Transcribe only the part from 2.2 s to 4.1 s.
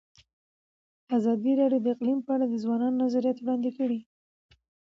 په اړه د ځوانانو نظریات وړاندې کړي.